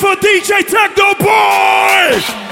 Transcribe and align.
for 0.00 0.16
DJ 0.16 0.62
Technoboy! 0.62 2.49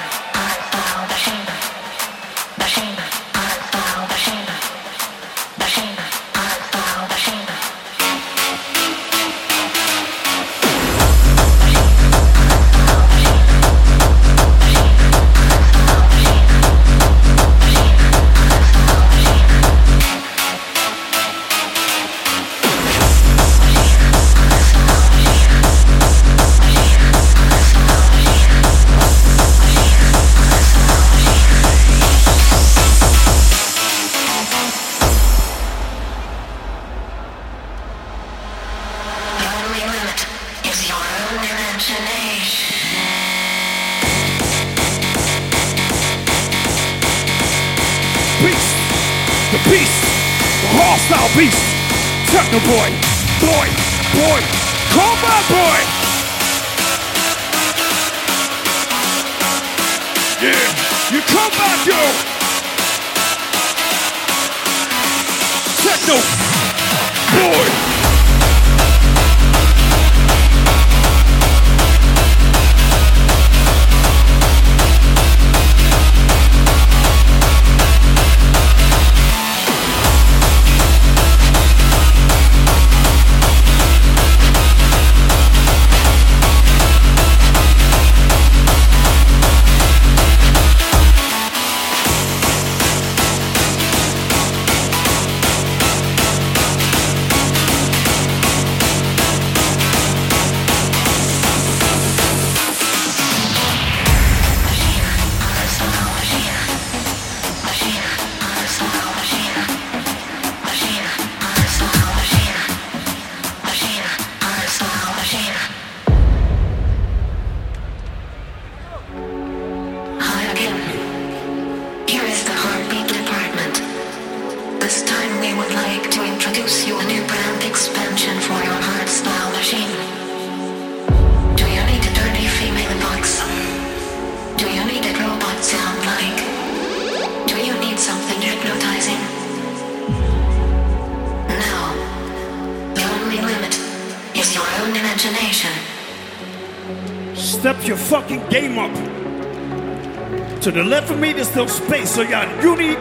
To 150.61 150.71
the 150.71 150.85
left 150.85 151.11
of 151.11 151.19
me, 151.19 151.33
there's 151.33 151.49
still 151.49 151.69
space. 151.69 152.11
So 152.11 152.21
yeah, 152.21 152.45
you 152.61 152.77
need 152.77 152.99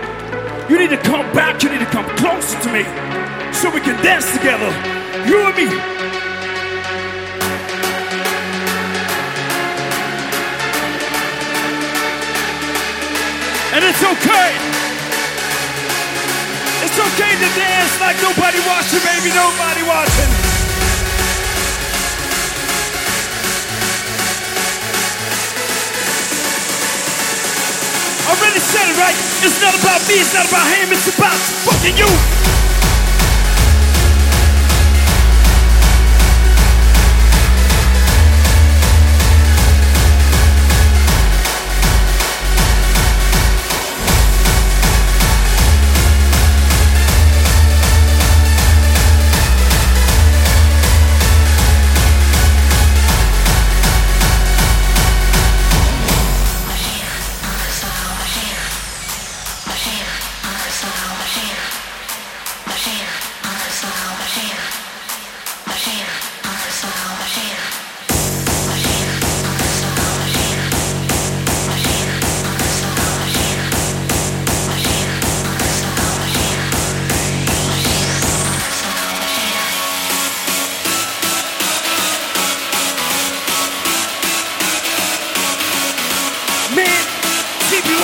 you 0.70 0.80
need 0.80 0.92
to 0.92 1.02
come 1.04 1.26
back. 1.34 1.62
You 1.62 1.70
need 1.70 1.80
to 1.80 1.86
come 1.88 2.06
closer 2.16 2.58
to 2.62 2.72
me, 2.72 2.84
so 3.52 3.70
we 3.70 3.82
can 3.82 4.02
dance 4.02 4.32
together. 4.32 4.72
You 5.28 5.44
and 5.44 5.56
me. 5.58 5.68
And 13.76 13.84
it's 13.84 14.04
okay. 14.04 14.50
It's 16.88 16.98
okay 16.98 17.34
to 17.36 17.50
dance 17.60 18.00
like 18.00 18.16
nobody 18.24 18.60
watching, 18.64 19.04
baby. 19.04 19.36
Nobody 19.36 19.84
watching. 19.84 20.47
Said 28.68 28.90
it 28.92 28.98
right. 29.00 29.16
It's 29.48 29.62
not 29.62 29.74
about 29.80 30.02
me, 30.12 30.20
it's 30.20 30.34
not 30.34 30.46
about 30.48 30.68
him, 30.68 30.92
it's 30.92 31.08
about 31.08 31.40
fucking 31.64 31.96
you. 31.96 32.57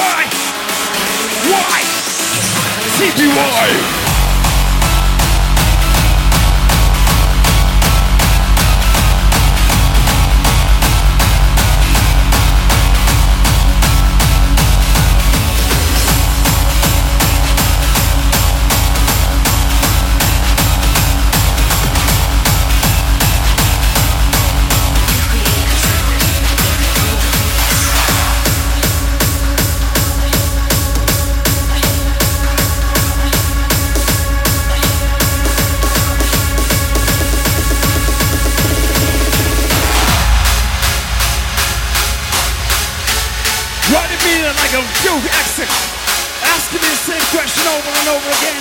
Why? 0.03 0.25
Why? 1.47 1.80
CPY! 2.97 4.03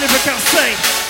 if 0.05 0.27
I 0.27 0.31
can 0.31 0.39
stay. 0.41 1.02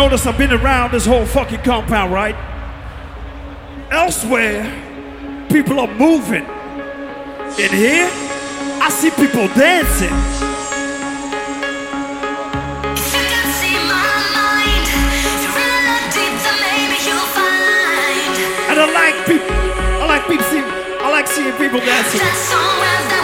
Noticed? 0.00 0.26
I've 0.26 0.38
been 0.38 0.52
around 0.52 0.92
this 0.92 1.04
whole 1.04 1.26
fucking 1.26 1.60
compound, 1.60 2.10
right? 2.10 2.34
Elsewhere, 3.90 4.64
people 5.50 5.78
are 5.78 5.92
moving. 5.94 6.46
In 7.60 7.70
here, 7.70 8.08
I 8.80 8.88
see 8.88 9.10
people 9.10 9.46
dancing. 9.48 10.16
And 18.70 18.80
I 18.80 18.86
like 18.94 19.26
people. 19.26 19.52
I 20.00 20.06
like 20.06 20.26
people 20.26 20.46
seeing. 20.46 20.64
I 20.64 21.10
like 21.10 21.26
seeing 21.26 21.52
people 21.58 21.80
dancing. 21.80 23.19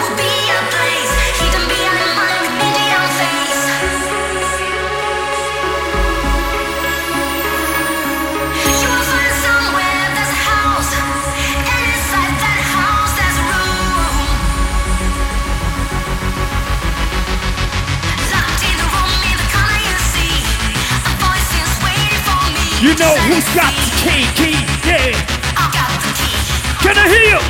You 22.87 22.95
know 22.95 23.19
who's 23.27 23.43
got 23.51 23.75
the 23.75 23.91
key, 23.99 24.23
key, 24.39 24.55
yeah. 24.87 25.11
I 25.59 25.67
got 25.75 25.91
the 25.99 26.07
key. 26.15 26.39
Can 26.79 26.95
I 26.95 27.03
hear 27.11 27.35
you? 27.35 27.41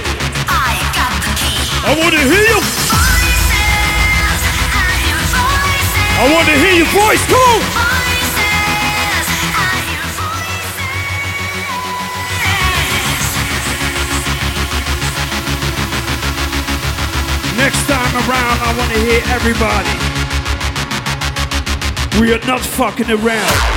I 0.49 0.81
got 0.97 1.13
the 1.13 1.29
key. 1.37 1.61
I 1.85 1.93
want 1.93 2.09
to 2.17 2.23
hear 2.25 2.41
you. 2.41 2.57
Voices, 2.57 4.41
I 4.73 4.97
hear 4.97 5.21
voices. 5.29 6.17
I 6.17 6.25
want 6.33 6.49
to 6.49 6.57
hear 6.57 6.73
your 6.81 6.89
voice. 6.89 7.21
Come 7.29 7.37
on. 7.37 7.61
Voices, 7.69 8.33
I 9.53 9.77
hear 9.85 10.09
voices. 10.17 10.73
Next 17.61 17.85
time 17.85 18.13
around, 18.25 18.57
I 18.65 18.73
want 18.73 18.89
to 18.89 18.99
hear 19.05 19.21
everybody. 19.37 19.93
We 22.19 22.33
are 22.33 22.41
not 22.49 22.61
fucking 22.61 23.11
around. 23.11 23.76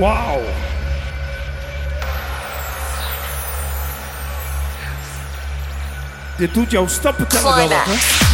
Wow. 0.00 0.40
Dit 6.36 6.54
doet 6.54 6.70
jouw 6.70 6.86
stappen 6.86 7.28
tellen 7.28 7.54
wel 7.56 7.68
wat, 7.68 7.84
hè? 7.84 8.29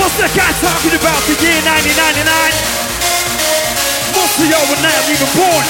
What's 0.00 0.16
that 0.16 0.32
guy 0.32 0.48
talking 0.64 0.96
about 0.96 1.20
the 1.28 1.36
year 1.44 1.60
1999? 1.60 2.24
Most 4.16 4.40
of 4.40 4.48
y'all 4.48 4.64
were 4.72 4.80
not 4.80 4.96
even 5.12 5.28
born. 5.36 5.66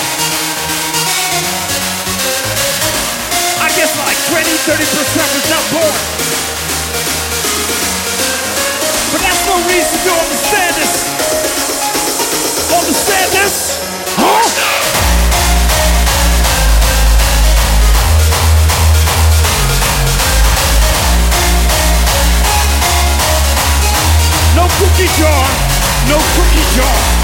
I 3.59 3.75
guess 3.75 3.91
like 3.99 4.15
20, 4.31 4.47
30% 4.71 5.35
was 5.35 5.47
not 5.51 5.65
born. 5.75 5.97
But 9.11 9.19
that's 9.19 9.43
no 9.51 9.59
reason 9.67 9.99
to 9.99 10.11
understand 10.15 10.79
this. 10.79 10.95
Understand 12.71 13.29
this? 13.35 13.83
Huh? 14.15 14.80
Cookie 24.79 25.09
jar, 25.19 25.47
no 26.09 26.17
cookie 26.35 26.77
jar. 26.77 27.20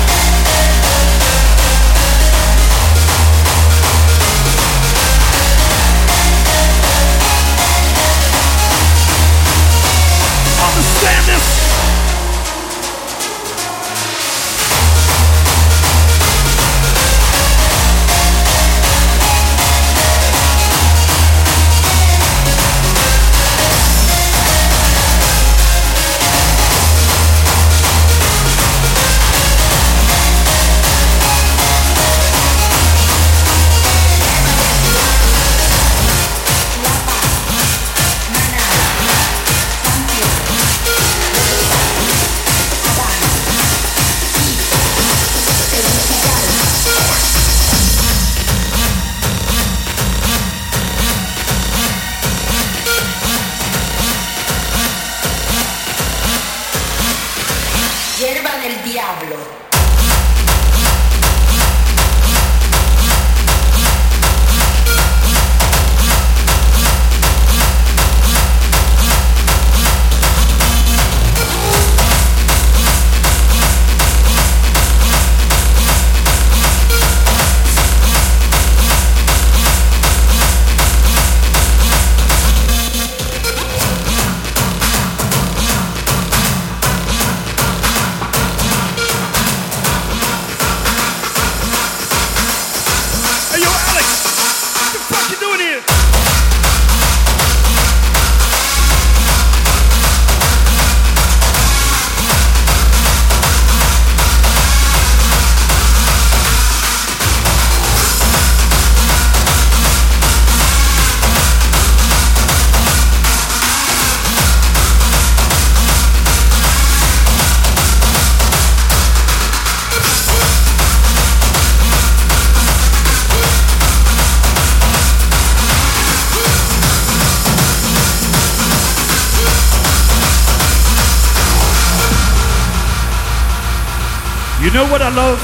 Know 134.77 134.93
what 134.93 135.01
I 135.01 135.09
love? 135.09 135.41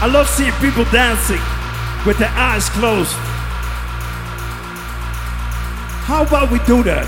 I 0.00 0.06
love 0.06 0.26
seeing 0.30 0.52
people 0.64 0.84
dancing 0.88 1.42
with 2.06 2.16
their 2.16 2.32
eyes 2.32 2.70
closed. 2.70 3.12
How 6.08 6.24
about 6.24 6.50
we 6.50 6.58
do 6.60 6.82
that? 6.84 7.04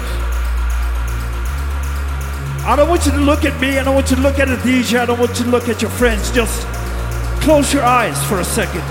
I 2.69 2.77
don't 2.77 2.91
want 2.91 3.07
you 3.07 3.13
to 3.13 3.25
look 3.25 3.47
at 3.47 3.59
me. 3.63 3.79
I 3.79 3.85
don't 3.85 3.95
want 3.95 4.11
you 4.11 4.17
to 4.17 4.23
look 4.23 4.39
at 4.39 4.49
the 4.49 4.57
DJ. 4.57 5.01
I 5.01 5.07
don't 5.07 5.19
want 5.19 5.39
you 5.39 5.47
to 5.47 5.51
look 5.51 5.71
at 5.71 5.81
your 5.81 5.91
friends. 5.91 6.31
Just 6.31 6.67
close 7.41 7.73
your 7.73 7.85
eyes 7.85 8.23
for 8.29 8.41
a 8.41 8.45
second 8.45 8.85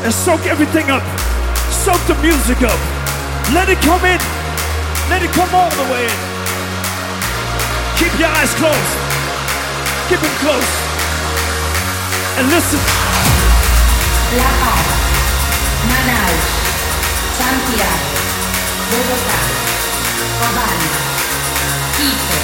and 0.00 0.14
soak 0.14 0.46
everything 0.46 0.88
up. 0.88 1.04
Soak 1.84 2.00
the 2.08 2.16
music 2.24 2.62
up. 2.64 2.80
Let 3.52 3.68
it 3.68 3.76
come 3.84 4.00
in. 4.08 4.20
Let 5.12 5.20
it 5.20 5.32
come 5.36 5.52
all 5.52 5.70
the 5.76 5.92
way 5.92 6.08
in. 6.08 6.18
Keep 8.00 8.18
your 8.18 8.32
eyes 8.32 8.54
closed. 8.56 9.07
Keep 10.08 10.20
him 10.20 10.36
close. 10.40 10.72
And 12.38 12.48
listen. 12.48 12.80
La 14.40 14.48
Paz, 14.60 14.88
Manaus, 15.84 16.46
Santiago, 17.36 18.16
Bogotá, 18.88 19.40
Havana, 20.40 20.90
Quito, 21.92 22.40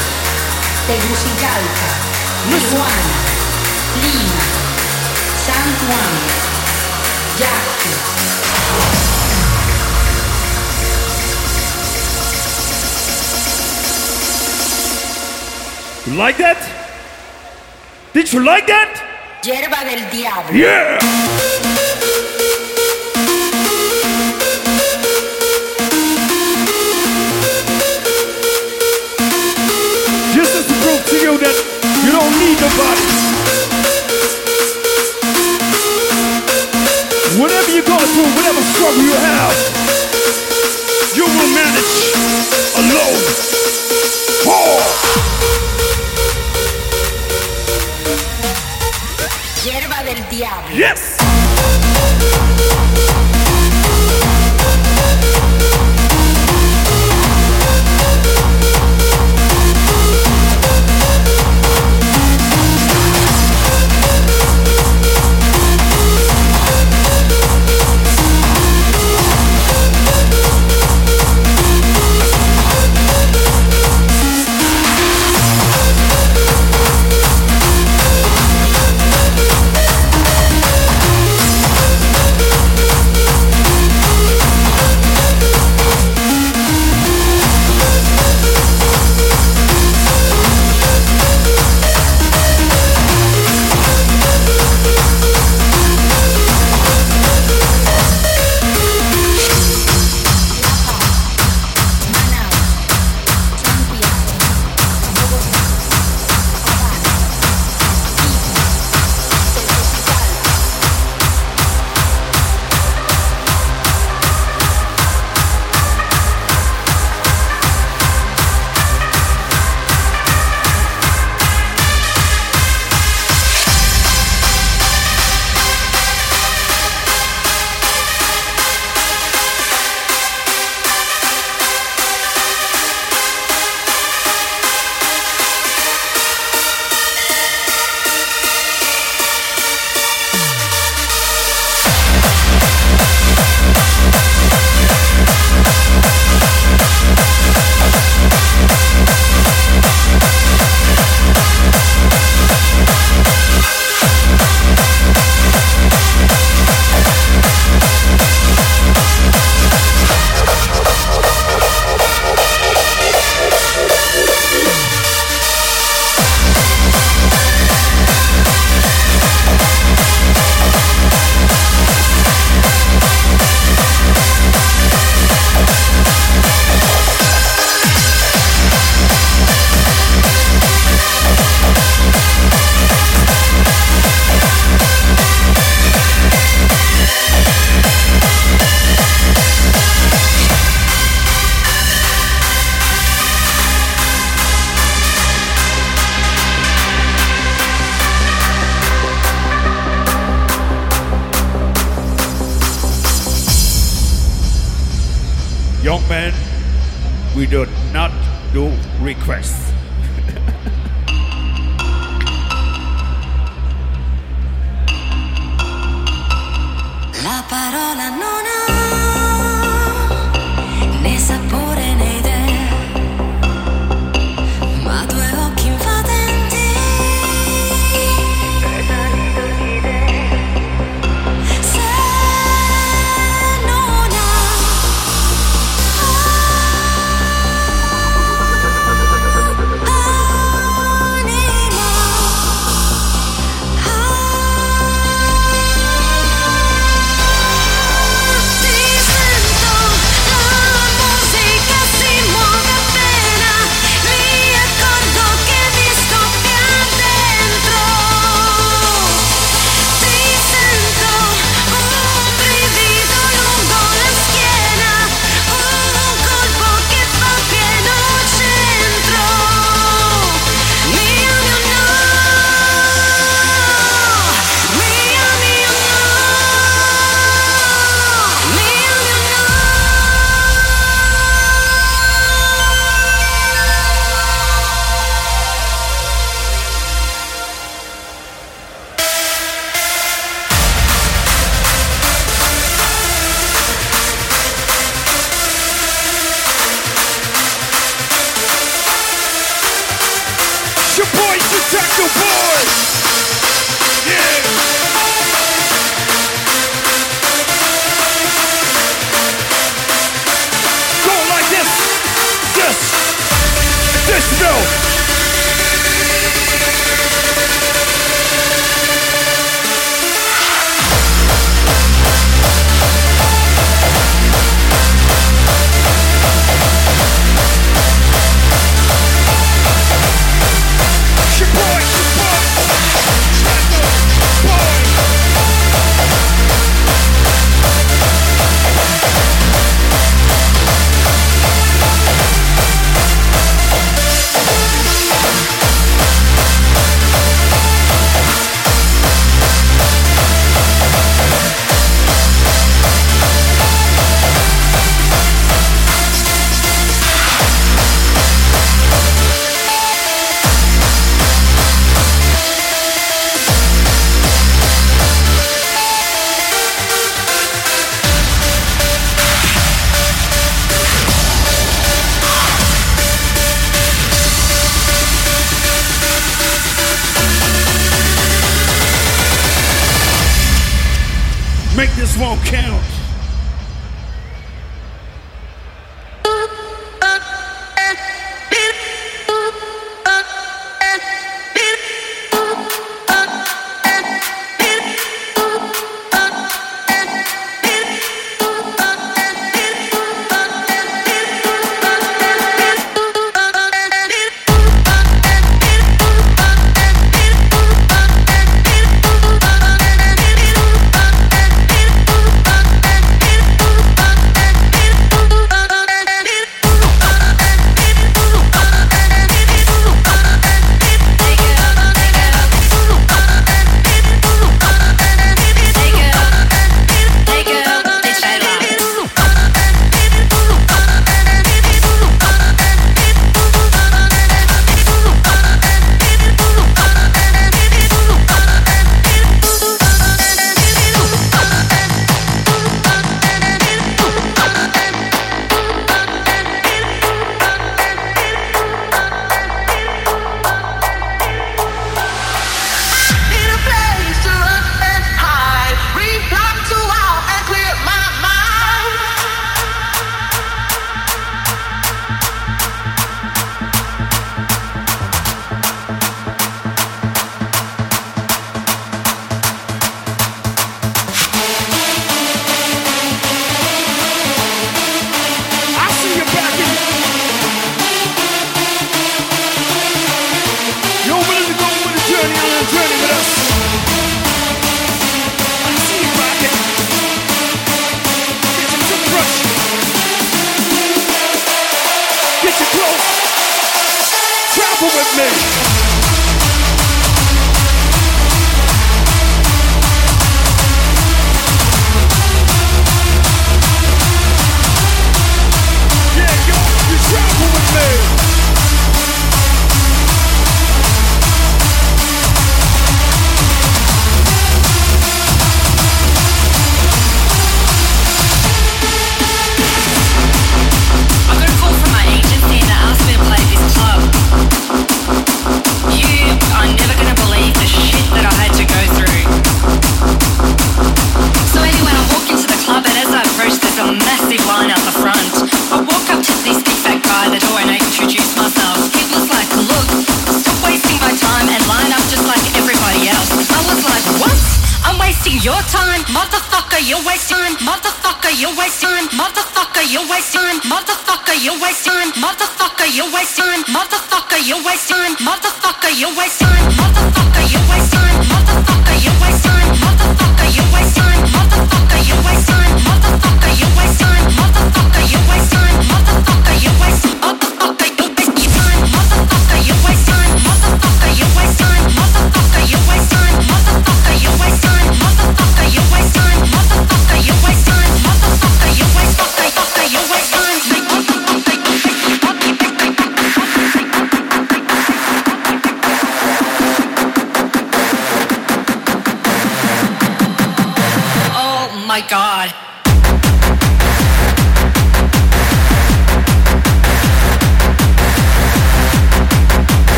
Tegucigalpa, 0.87 1.88
Tijuana, 2.50 3.18
Lima, 4.03 4.44
San 5.46 5.66
Juan, 5.88 6.12
Yaqui. 7.40 7.94
You 16.07 16.18
like 16.18 16.37
that? 16.37 16.84
Did 18.14 18.33
you 18.33 18.44
like 18.44 18.68
that? 18.68 18.94
Hierba 19.42 19.83
del 19.85 20.09
diablo. 20.09 20.55
Yeah! 20.55 20.98
you 31.24 31.38
that 31.38 31.57
you 32.05 32.11
don't 32.12 32.35
need 32.38 32.59
nobody. 32.61 33.07
Whatever 37.40 37.70
you're 37.72 37.83
going 37.83 38.11
through, 38.14 38.31
whatever 38.37 38.61
struggle 38.62 39.03
you 39.03 39.14
have, 39.14 39.84
Yes! 50.37 51.14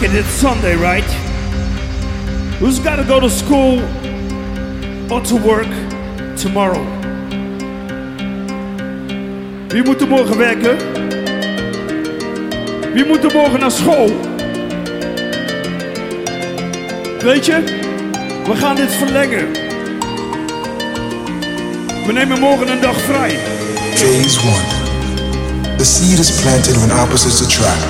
Record, 0.00 0.16
it's 0.16 0.28
Sunday, 0.28 0.76
right? 0.76 1.04
Who's 2.60 2.78
got 2.78 2.96
to 2.96 3.04
go 3.04 3.20
to 3.20 3.28
school 3.28 3.80
or 5.10 5.20
to 5.22 5.36
work 5.36 5.68
tomorrow? 6.36 6.84
Wie 9.68 9.82
moet 9.82 10.00
er 10.00 10.08
morgen 10.08 10.38
werken? 10.38 10.76
Wie 12.92 13.06
moet 13.06 13.24
er 13.24 13.32
morgen 13.32 13.60
naar 13.60 13.70
school? 13.70 14.06
Weet 17.20 17.46
je, 17.46 17.62
we 18.44 18.56
gaan 18.56 18.76
dit 18.76 18.92
verlengen. 18.92 19.52
We 22.06 22.12
nemen 22.12 22.40
morgen 22.40 22.68
een 22.68 22.80
dag 22.80 23.00
vrij. 23.00 23.38
Phase 23.94 24.40
1. 24.40 25.76
The 25.76 25.84
seed 25.84 26.18
is 26.18 26.30
planted 26.30 26.76
when 26.76 26.98
opposites 27.00 27.42
attract. 27.42 27.84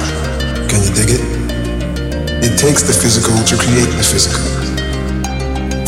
Can 0.67 0.83
you 0.83 0.95
dig 0.95 1.09
it? 1.09 1.48
It 2.39 2.55
takes 2.55 2.87
the 2.87 2.95
physical 2.95 3.35
to 3.35 3.59
create 3.59 3.91
the 3.99 4.07
physical. 4.07 4.39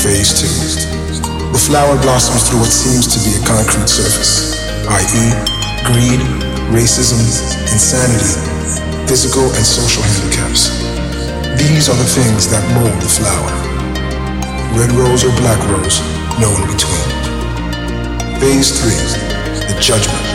Phase 0.03 0.35
2. 0.43 1.55
The 1.55 1.63
flower 1.63 1.95
blossoms 2.03 2.43
through 2.51 2.67
what 2.67 2.75
seems 2.75 3.07
to 3.15 3.23
be 3.23 3.39
a 3.39 3.43
concrete 3.47 3.87
surface, 3.87 4.59
i.e., 4.91 5.27
greed, 5.87 6.19
racism, 6.75 7.23
insanity, 7.71 8.35
physical 9.07 9.47
and 9.55 9.63
social 9.63 10.03
handicaps. 10.03 10.75
These 11.55 11.87
are 11.87 11.95
the 11.95 12.11
things 12.19 12.51
that 12.51 12.67
mold 12.75 12.99
the 12.99 13.07
flower. 13.07 13.55
Red 14.75 14.91
rose 14.99 15.23
or 15.23 15.31
black 15.39 15.63
rose, 15.71 16.03
no 16.43 16.51
in 16.51 16.67
between. 16.67 17.07
Phase 18.43 18.75
3. 18.75 19.71
The 19.71 19.79
judgment. 19.79 20.27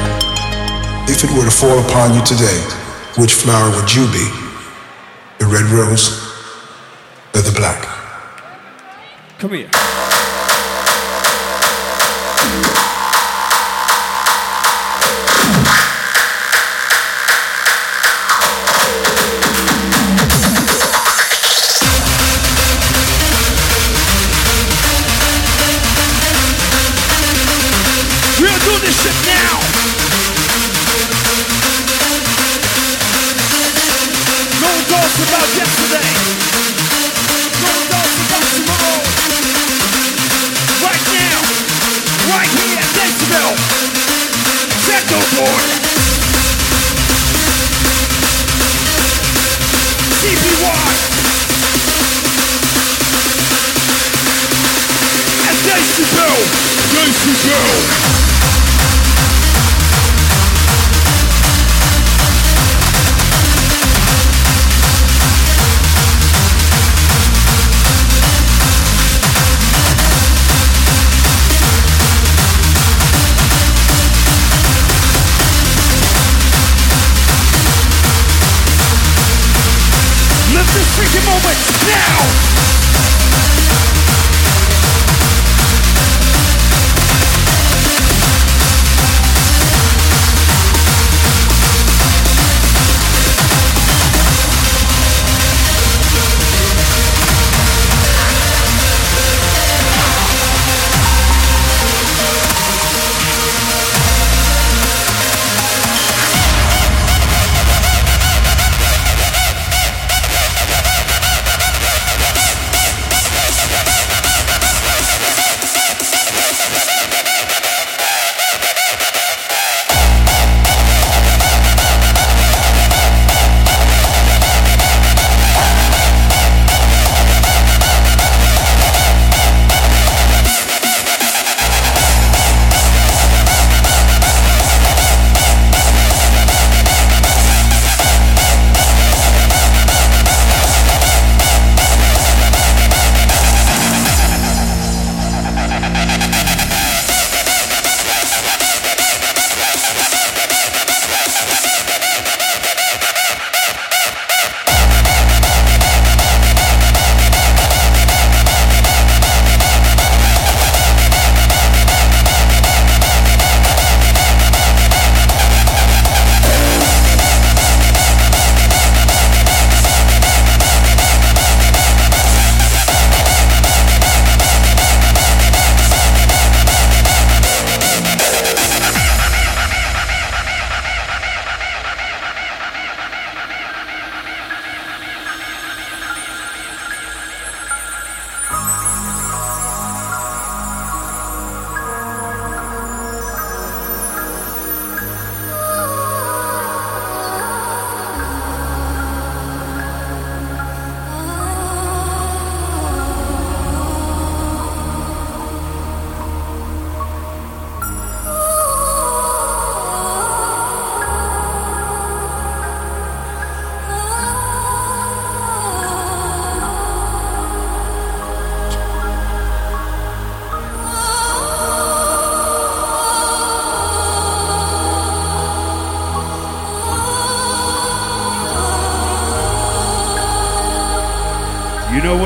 If 1.12 1.28
it 1.28 1.32
were 1.36 1.44
to 1.44 1.52
fall 1.52 1.76
upon 1.84 2.16
you 2.16 2.24
today, 2.24 2.64
which 3.20 3.36
flower 3.36 3.68
would 3.76 3.92
you 3.92 4.08
be? 4.16 4.45
The 5.40 5.46
red 5.46 5.66
rose 5.72 6.10
or 7.36 7.42
the 7.42 7.54
black? 7.56 7.84
Come 9.38 9.54
here. 9.54 9.85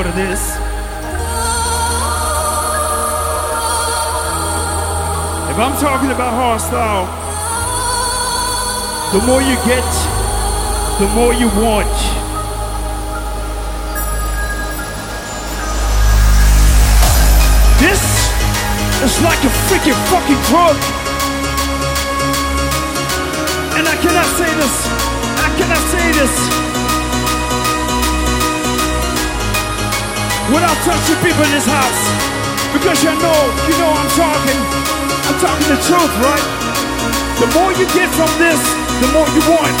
what. 0.06 0.16
If 5.50 5.58
I'm 5.58 5.76
talking 5.78 6.10
about 6.10 6.32
hardstyle, 6.32 7.06
the 9.12 9.26
more 9.26 9.42
you 9.42 9.56
get, 9.68 9.84
the 11.00 11.08
more 11.14 11.34
you 11.34 11.48
want. 11.60 11.90
This 17.80 18.02
is 19.04 19.20
like 19.22 19.42
a 19.44 19.52
freaking 19.68 19.98
fucking 20.08 20.40
drug. 20.48 20.76
And 23.76 23.88
I 23.88 23.96
cannot 24.00 24.26
say 24.38 24.50
this. 24.60 24.76
I 25.36 25.50
cannot 25.58 25.84
say 25.90 26.12
this. 26.12 26.69
Without 30.50 30.78
touching 30.82 31.18
people 31.22 31.44
in 31.46 31.52
this 31.54 31.66
house. 31.66 32.02
Because 32.74 32.98
you 33.02 33.14
know, 33.22 33.38
you 33.70 33.74
know 33.78 33.90
I'm 33.90 34.10
talking. 34.18 34.60
I'm 35.30 35.38
talking 35.38 35.68
the 35.70 35.78
truth, 35.78 36.14
right? 36.26 36.46
The 37.38 37.46
more 37.54 37.70
you 37.72 37.86
get 37.94 38.10
from 38.18 38.30
this, 38.38 38.58
the 39.00 39.08
more 39.14 39.26
you 39.30 39.42
want. 39.46 39.78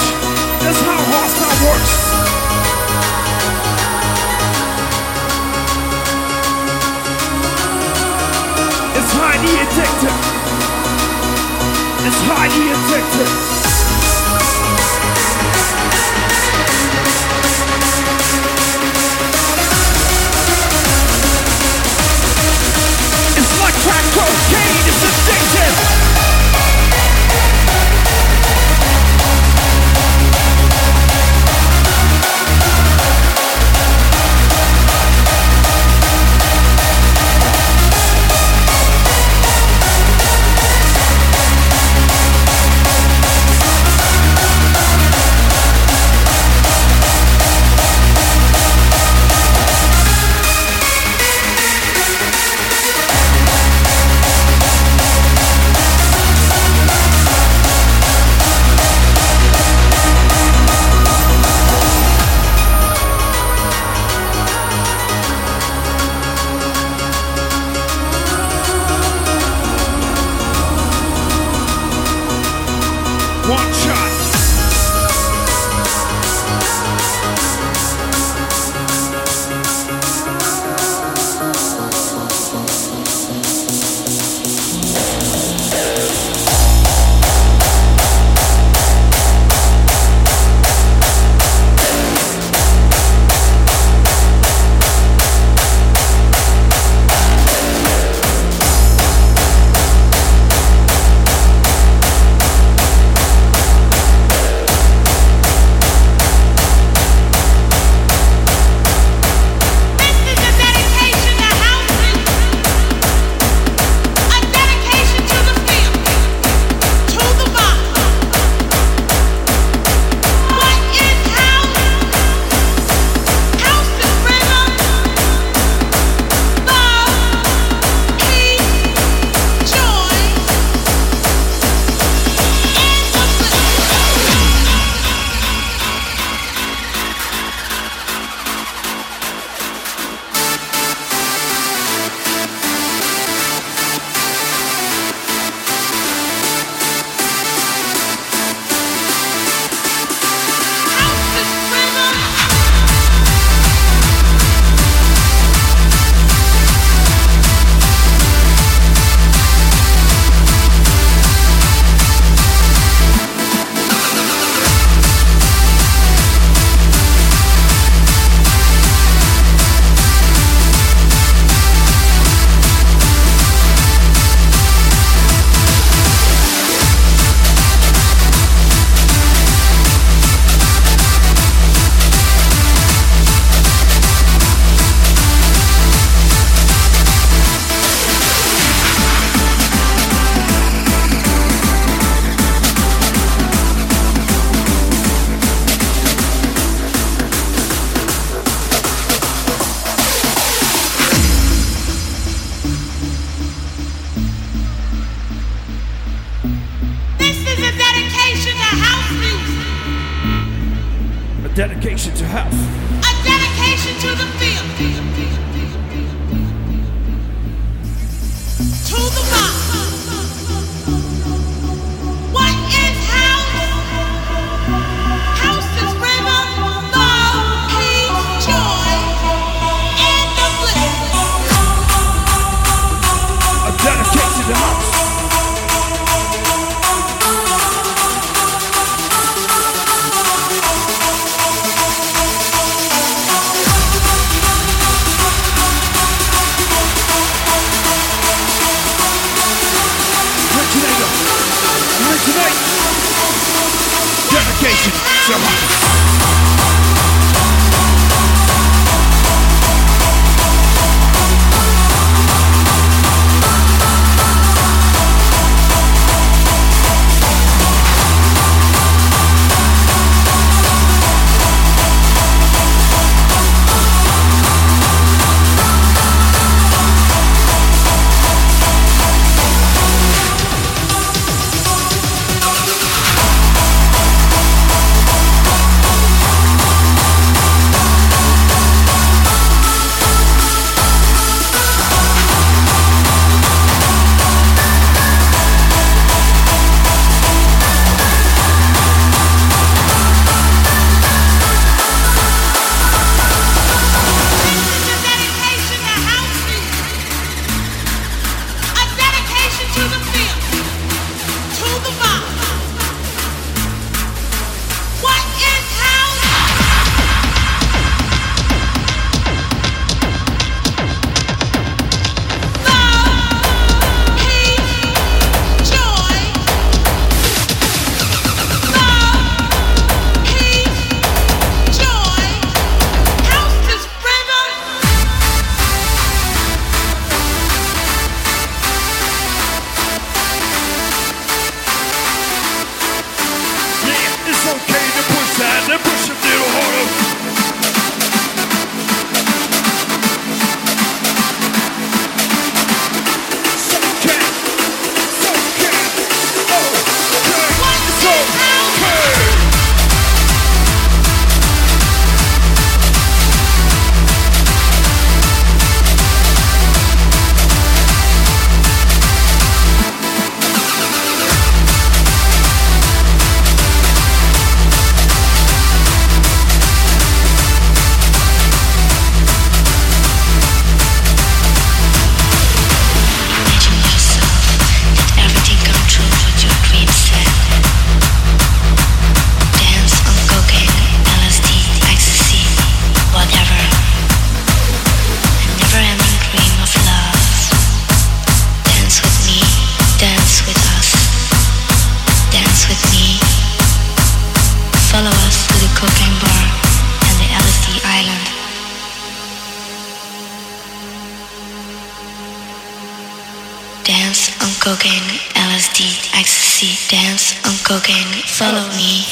That's 0.62 0.80
how 0.80 0.98
hardstyle 1.10 1.58
works. 1.66 1.94
It's 8.98 9.12
highly 9.18 9.52
addictive. 9.64 10.18
It's 12.06 12.20
highly 12.30 12.64
addictive. 12.74 13.59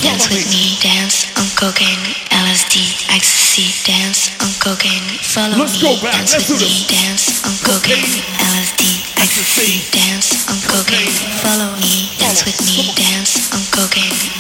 Dance 0.03 0.29
with 0.31 0.47
me, 0.51 0.79
dance 0.81 1.27
on 1.39 1.47
cocaine, 1.59 2.15
LSD, 2.31 3.09
ecstasy, 3.11 3.75
dance 3.83 4.31
on 4.39 4.51
cocaine, 4.63 5.03
follow 5.23 5.59
Let's 5.59 5.83
go 5.83 5.95
me, 5.95 6.03
back, 6.03 6.15
dance 6.15 6.33
let's 6.35 6.51
with 6.51 6.61
me, 6.63 6.87
dance 6.87 7.43
on 7.43 7.55
cocaine, 7.67 8.23
LSD, 8.39 8.83
ecstasy, 9.19 9.83
dance 9.91 10.47
on 10.47 10.59
cocaine, 10.71 11.11
follow 11.43 11.75
me, 11.83 12.15
dance 12.19 12.45
with 12.47 12.61
me, 12.63 12.95
dance 12.95 13.51
on 13.51 13.63
cocaine, 13.75 14.38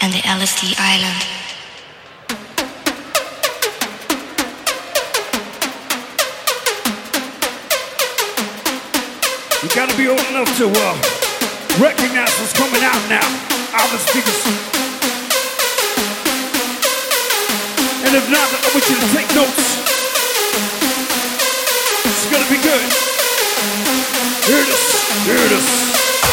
and 0.00 0.12
the 0.12 0.22
LSD 0.24 0.74
island. 0.78 1.20
You 9.62 9.68
gotta 9.76 9.96
be 9.96 10.08
old 10.08 10.24
enough 10.32 10.48
to 10.56 10.66
uh, 10.72 10.96
recognize 11.78 12.32
what's 12.40 12.56
coming 12.56 12.82
out 12.82 13.02
now. 13.12 13.26
Out 13.76 13.84
of 13.84 13.92
the 13.92 14.00
speakers. 14.08 14.40
And 18.06 18.16
if 18.16 18.26
not, 18.32 18.48
I 18.48 18.68
want 18.72 18.88
you 18.88 18.96
to 18.96 19.08
take 19.12 19.28
notes. 19.36 19.84
It's 22.08 22.26
gonna 22.32 22.48
be 22.48 22.56
good. 22.64 22.88
Here 24.48 24.64
it 24.64 24.68
is. 24.68 25.00
Here 25.28 26.29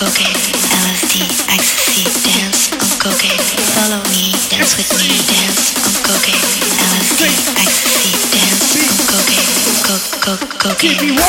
Cocaine, 0.00 0.32
LSD, 0.80 1.28
ecstasy, 1.52 2.04
dance 2.24 2.72
on 2.72 2.88
cocaine. 2.98 3.36
Follow 3.76 4.00
me, 4.08 4.32
dance 4.48 4.72
with 4.78 4.88
me, 4.96 5.08
dance 5.28 5.76
on 5.84 5.92
cocaine, 6.02 6.40
LSD, 6.88 7.28
ecstasy, 7.60 8.16
dance 8.32 8.80
on 8.80 8.96
cocaine, 9.12 9.44
co- 9.84 10.00
co- 10.24 10.40
cocaine. 10.56 10.96
TBY. 10.96 11.20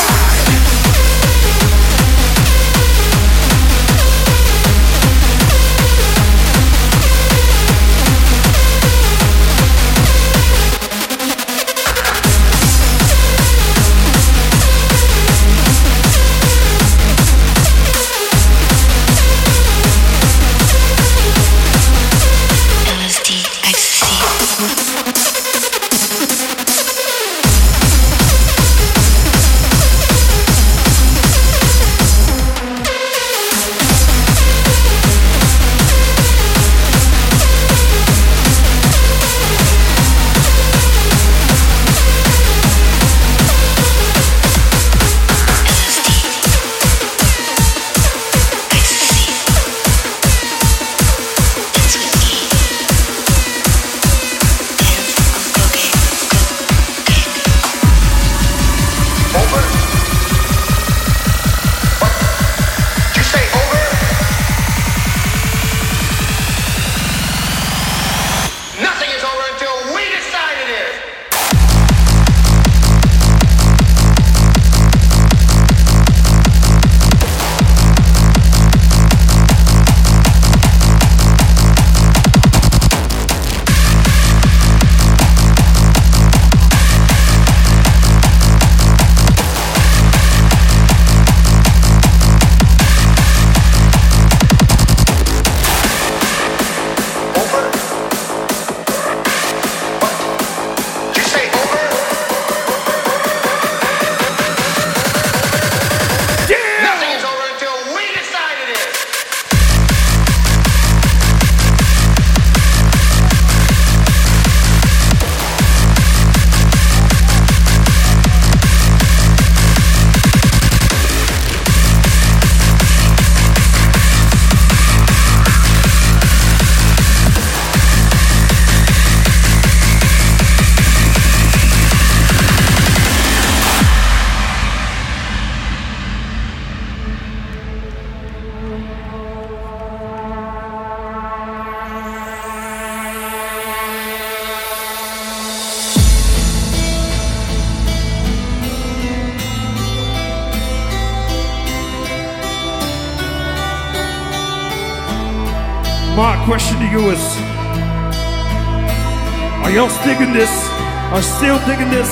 Still 161.42 161.58
digging 161.66 161.90
this? 161.90 162.11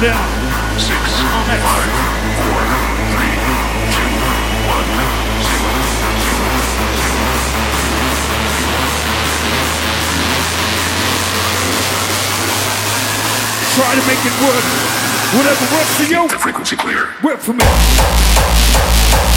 down. 0.00 0.80
Six 0.80 0.96
Try 13.76 13.94
to 13.94 14.06
make 14.06 14.24
it 14.24 14.32
work. 14.40 14.64
Whatever 15.36 15.64
works 15.74 15.94
for 15.96 16.04
you. 16.04 16.28
The 16.28 16.38
frequency 16.38 16.76
clear. 16.76 17.08
Work 17.22 17.40
for 17.40 17.52
me. 17.52 19.29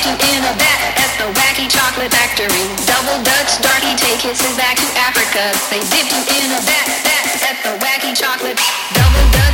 looking 0.00 0.28
in 0.32 0.44
a 0.44 0.52
vat 0.56 0.80
at 0.96 1.12
the 1.18 1.28
wacky 1.38 1.68
chocolate 1.68 2.10
factory. 2.10 2.64
Double 2.86 3.22
Dutch 3.22 3.60
darky 3.60 3.94
take 3.96 4.20
kisses 4.20 4.56
back 4.56 4.76
to 4.76 4.86
Africa. 4.96 5.52
They 5.68 5.80
dipped 5.92 6.12
him 6.12 6.24
in 6.40 6.50
a 6.56 6.60
vat, 6.64 6.88
vat 7.04 7.26
at 7.44 7.56
the 7.62 7.84
wacky 7.84 8.16
chocolate. 8.16 8.58
Double 8.94 9.30
Dutch. 9.32 9.49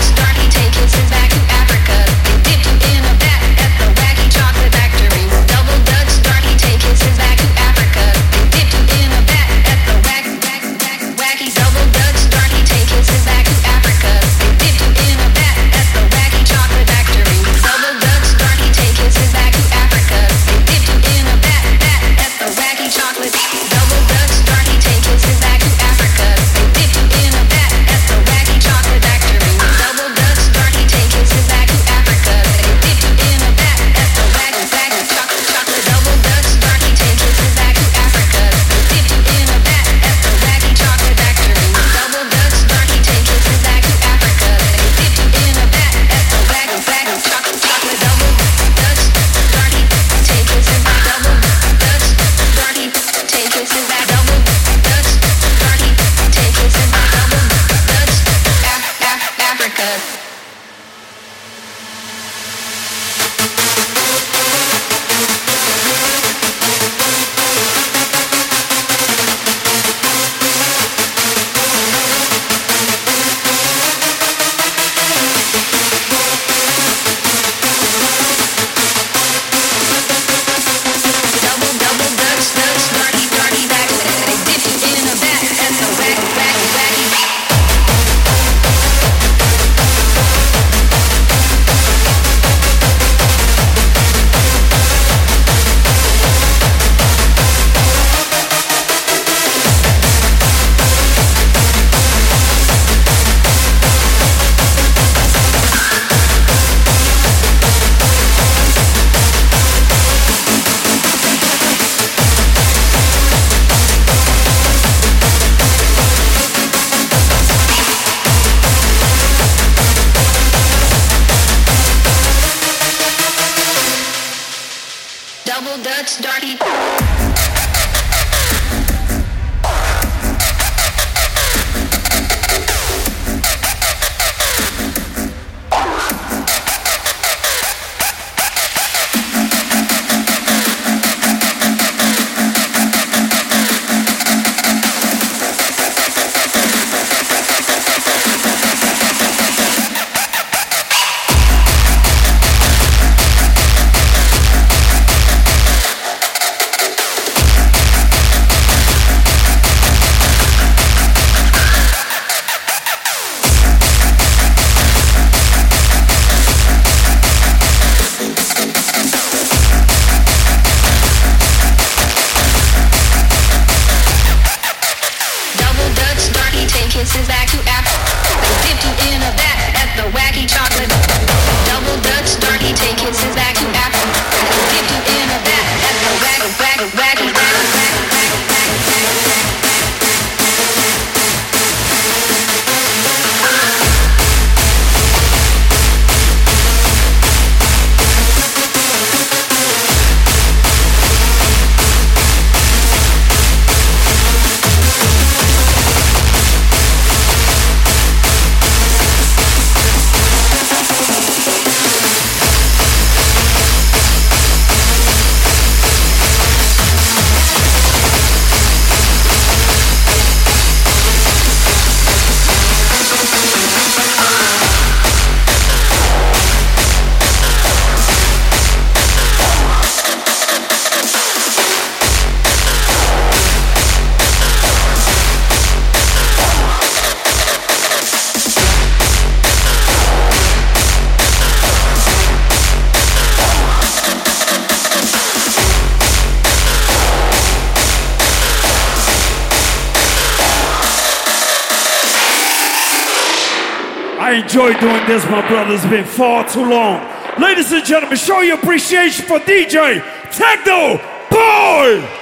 Enjoy 254.77 254.89
doing 254.89 255.07
this, 255.07 255.25
my 255.31 255.47
brother. 255.49 255.75
It's 255.75 255.87
been 255.87 256.05
far 256.05 256.49
too 256.49 256.65
long. 256.65 257.01
Ladies 257.41 257.73
and 257.73 257.85
gentlemen, 257.85 258.17
show 258.17 258.41
your 258.41 258.59
appreciation 258.59 259.27
for 259.27 259.39
DJ 259.41 260.03
Techno 260.31 260.99
Boy! 261.31 262.16